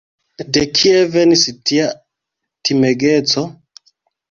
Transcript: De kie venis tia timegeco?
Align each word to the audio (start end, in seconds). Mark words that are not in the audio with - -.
De 0.55 0.63
kie 0.79 1.03
venis 1.17 1.43
tia 1.69 1.91
timegeco? 2.67 3.47